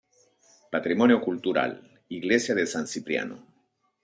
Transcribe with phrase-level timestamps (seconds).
[0.71, 3.37] Patrimonio Cultural: Iglesia de San Cipriano.